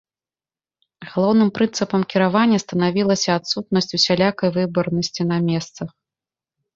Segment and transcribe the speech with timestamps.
[1.09, 5.89] Галоўным прынцыпам кіравання станавілася адсутнасць усялякай выбарнасці на месцах.